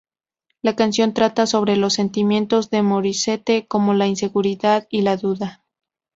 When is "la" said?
0.63-0.75, 3.93-4.07, 5.03-5.15